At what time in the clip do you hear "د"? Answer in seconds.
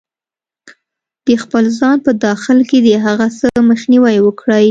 1.25-1.29, 2.87-2.89